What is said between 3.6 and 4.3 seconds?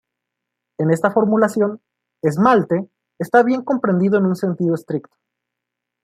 comprendido en